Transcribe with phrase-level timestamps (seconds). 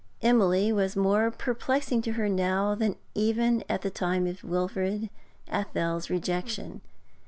[0.23, 5.11] Emily was more perplexing to her now than even at the time of Wilfrid
[5.47, 6.81] Athel's rejection.